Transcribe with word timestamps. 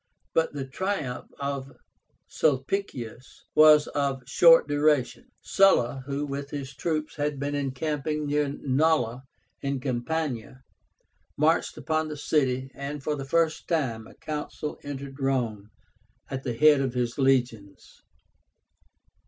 But 0.33 0.53
the 0.53 0.65
triumph 0.65 1.27
of 1.39 1.73
Sulpicius 2.27 3.45
was 3.53 3.85
of 3.85 4.23
short 4.25 4.67
duration. 4.67 5.27
Sulla, 5.43 6.01
who 6.07 6.25
with 6.25 6.49
his 6.49 6.73
troops 6.75 7.17
had 7.17 7.39
been 7.39 7.53
encamping 7.53 8.25
near 8.25 8.47
Nola 8.49 9.21
in 9.61 9.79
Campania, 9.79 10.63
marched 11.37 11.77
upon 11.77 12.07
the 12.07 12.17
city, 12.17 12.71
and 12.73 13.03
for 13.03 13.15
the 13.15 13.25
first 13.25 13.67
time 13.67 14.07
a 14.07 14.15
Consul 14.15 14.79
entered 14.83 15.19
Rome 15.19 15.69
at 16.31 16.41
the 16.41 16.55
head 16.55 16.81
of 16.81 16.95
his 16.95 17.19
legions. 17.19 18.01